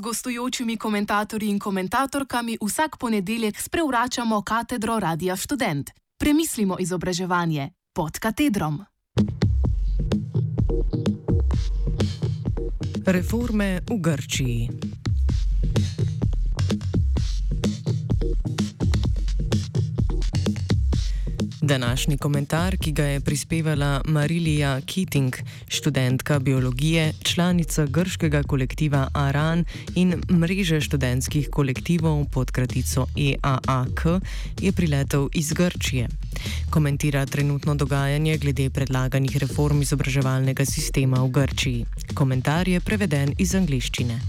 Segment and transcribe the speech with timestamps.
[0.00, 5.90] gostujočimi komentatorji in komentatorkami vsak ponedeljek sprevračamo katedro Radia Student.
[6.18, 8.84] Premislimo izobraževanje pod katedrom.
[13.06, 14.91] Reforme v Grčiji.
[21.72, 25.36] Današnji komentar, ki ga je prispevala Marilija Keating,
[25.68, 29.64] študentka biologije, članica grškega kolektiva Aran
[29.94, 34.04] in mreže študentskih kolektivov pod kratico EAAK,
[34.60, 36.08] je priletel iz Grčije.
[36.70, 41.86] Komentira trenutno dogajanje glede predlaganih reform izobraževalnega sistema v Grčiji.
[42.14, 44.20] Komentar je preveden iz angliščine.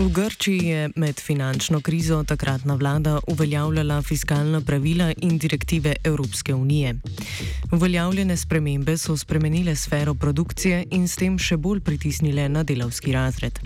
[0.00, 6.94] V Grčiji je med finančno krizo takratna vlada uveljavljala fiskalna pravila in direktive Evropske unije.
[7.72, 13.60] Uveljavljene spremembe so spremenile sfero produkcije in s tem še bolj pritisnile na delavski razred.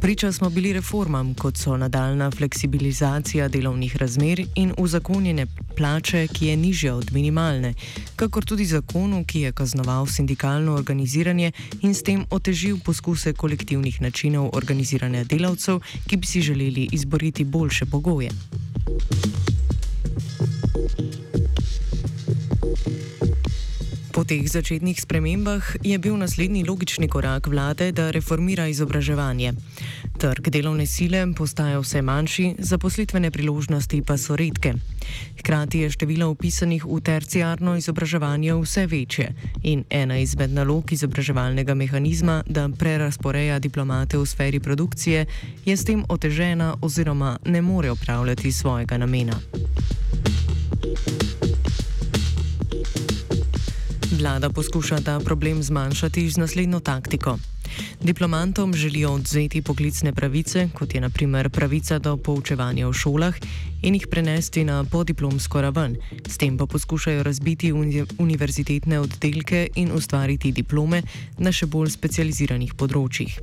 [0.00, 6.56] Priča smo bili reformam, kot so nadaljna fleksibilizacija delovnih razmer in uzakonjene plače, ki je
[6.56, 7.74] nižja od minimalne,
[8.16, 14.56] kakor tudi zakonu, ki je kaznoval sindikalno organiziranje in s tem otežil poskuse kolektivnih načinov
[14.56, 18.30] organiziranja delavcev, ki bi si želeli izboriti boljše pogoje.
[24.24, 29.52] Po teh začetnih spremembah je bil naslednji logični korak vlade, da reformira izobraževanje.
[30.16, 34.72] Trg delovne sile postaja vse manjši, zaposlitvene priložnosti pa so redke.
[35.36, 39.28] Hkrati je število upisanih v terciarno izobraževanje vse večje
[39.60, 45.26] in ena izmed nalog izobraževalnega mehanizma, da prerasporeja diplomate v sferi produkcije,
[45.68, 49.36] je s tem otežena oziroma ne more opravljati svojega namena.
[54.24, 57.36] Vlada poskuša ta problem zmanjšati z naslednjo taktiko.
[58.00, 63.34] Diplomantom želijo odzeti poklicne pravice, kot je naprimer pravica do poučevanja v šolah,
[63.82, 65.96] in jih prenesti na podiplomsko raven.
[66.28, 71.02] S tem pa poskušajo razbiti uni univerzitetne oddelke in ustvariti diplome
[71.38, 73.36] na še bolj specializiranih področjih.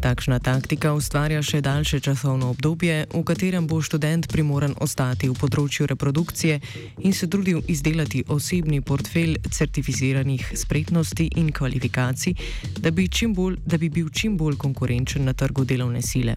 [0.00, 5.86] Takšna taktika ustvarja še daljše časovno obdobje, v katerem bo študent primoran ostati v področju
[5.90, 6.60] reprodukcije
[7.04, 12.34] in se trudil izdelati osebni portfelj certificiranih spretnosti in kvalifikacij,
[12.80, 16.36] da bi, bolj, da bi bil čim bolj konkurenčen na trgu delovne sile.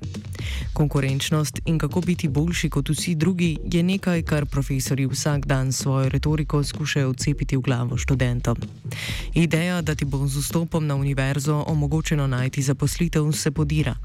[0.74, 6.10] Konkurenčnost in kako biti boljši kot vsi drugi je nekaj, kar profesori vsak dan svojo
[6.10, 8.58] retoriko skušajo odcepiti v glavo študentom.
[9.34, 13.96] Ideja, da ti bo z vstopom na univerzo omogočeno najti zaposlitev, se podira.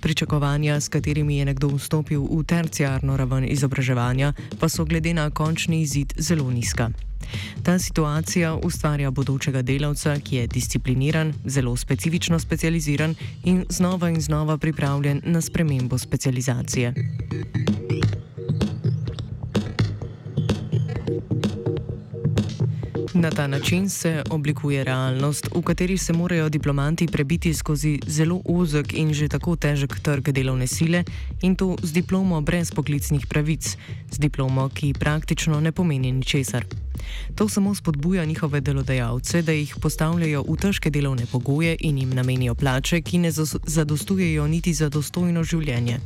[0.00, 5.82] Pričakovanja, s katerimi je nekdo vstopil v terciarno raven izobraževanja, pa so glede na končni
[5.82, 6.90] izid zelo nizka.
[7.62, 14.58] Ta situacija ustvarja bodočega delavca, ki je discipliniran, zelo specifično specializiran in znova in znova
[14.58, 16.94] pripravljen na spremembo specializacije.
[23.18, 28.92] Na ta način se oblikuje realnost, v kateri se morajo diplomanti prebiti skozi zelo ozek
[28.92, 31.04] in že tako težek trg delovne sile
[31.42, 33.76] in to z diplomo brez poklicnih pravic,
[34.10, 36.64] z diplomo, ki praktično ne pomeni ničesar.
[37.34, 42.54] To samo spodbuja njihove delodajalce, da jih postavljajo v težke delovne pogoje in jim namenijo
[42.54, 43.30] plače, ki ne
[43.66, 46.00] zadostujejo niti za dostojno življenje.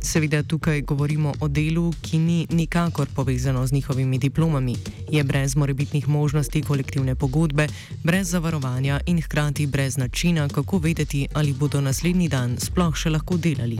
[0.00, 4.76] Seveda tukaj govorimo o delu, ki ni nikakor povezano z njihovimi diplomami,
[5.10, 7.66] je brez morebitnih možnosti kolektivne pogodbe,
[8.04, 13.36] brez zavarovanja in hkrati brez načina, kako vedeti, ali bodo naslednji dan sploh še lahko
[13.36, 13.78] delali.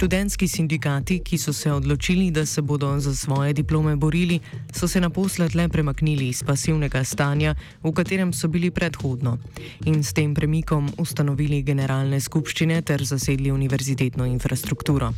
[0.00, 4.40] Študentski sindikati, ki so se odločili, da se bodo za svoje diplome borili,
[4.72, 9.36] so se naposled le premaknili iz pasivnega stanja, v katerem so bili predhodno,
[9.84, 15.12] in s tem premikom ustanovili generalne skupščine ter zasedli univerzitetno infrastrukturo.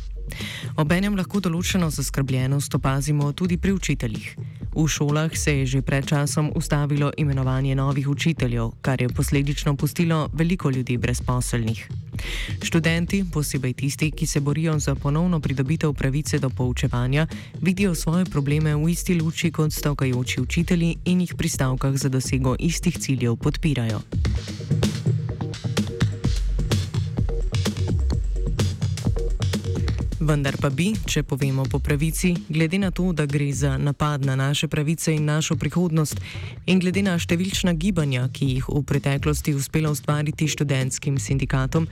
[0.75, 4.35] Obenem lahko določeno zaskrbljenost opazimo tudi pri učiteljih.
[4.75, 10.27] V šolah se je že pred časom ustavilo imenovanje novih učiteljev, kar je posledično pustilo
[10.33, 11.87] veliko ljudi brezposelnih.
[12.63, 17.27] Študenti, posebej tisti, ki se borijo za ponovno pridobitev pravice do poučevanja,
[17.61, 22.55] vidijo svoje probleme v isti luči kot stavkajoči učitelji in jih pri stavkah za dosego
[22.59, 24.01] istih ciljev podpirajo.
[30.23, 34.37] Vendar pa bi, če povemo po pravici, glede na to, da gre za napad na
[34.39, 36.21] naše pravice in našo prihodnost,
[36.65, 41.89] in glede na številčna gibanja, ki jih v preteklosti uspelo ustvariti študentskim sindikatom,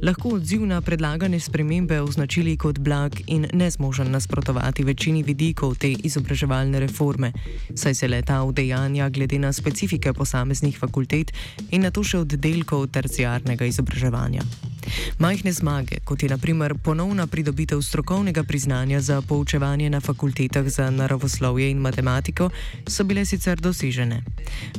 [0.00, 6.80] lahko odziv na predlagane spremembe označili kot blag in nezmožen nasprotovati večini vidikov te izobraževalne
[6.80, 7.34] reforme,
[7.76, 11.36] saj se leta udejanja glede na specifike posameznih fakultet
[11.68, 14.72] in na to še oddelkov terciarnega izobraževanja.
[15.18, 21.70] Majhne zmage, kot je naprimer ponovna pridobitev strokovnega priznanja za poučevanje na fakultetah za naravoslovje
[21.70, 22.50] in matematiko,
[22.88, 24.22] so bile sicer dosežene.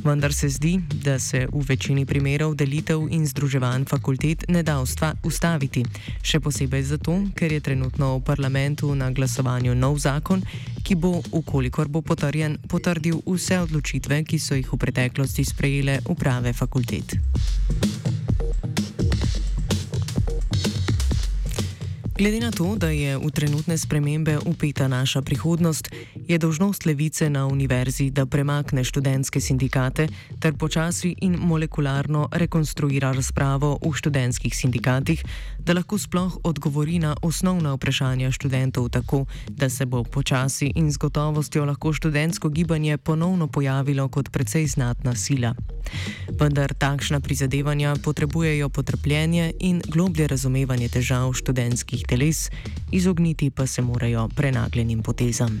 [0.04, 4.80] Vendar se zdi, da se v večini primerov delitev in združevanj fakultet ne da
[5.22, 5.84] ustaviti.
[6.22, 10.42] Še posebej zato, ker je trenutno v parlamentu na glasovanju nov zakon,
[10.82, 16.52] ki bo, ukolikor bo potrjen, potrdil vse odločitve, ki so jih v preteklosti sprejele uprave
[16.52, 17.18] fakultet.
[22.18, 25.92] Glede na to, da je v trenutne spremembe upeta naša prihodnost,
[26.28, 30.08] je dožnost levice na univerzi, da premakne študentske sindikate
[30.40, 35.24] ter počasi in molekularno rekonstruira razpravo v študentskih sindikatih,
[35.58, 40.96] da lahko sploh odgovori na osnovna vprašanja študentov tako, da se bo počasi in z
[40.96, 45.54] gotovostjo lahko študentsko gibanje ponovno pojavilo kot precej znatna sila.
[46.40, 52.50] Vendar takšna prizadevanja potrebujejo potrpljenje in globlje razumevanje težav študentskih teles,
[52.92, 55.60] izogniti pa se morajo prenagljenim potezam.